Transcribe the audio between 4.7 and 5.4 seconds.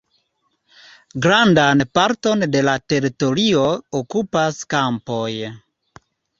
kampoj.